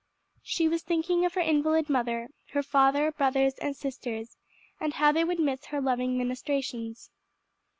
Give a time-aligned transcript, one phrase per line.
[0.41, 4.35] She was thinking of her invalid mother, her father, brothers and sisters,
[4.79, 7.11] and how they would miss her loving ministrations.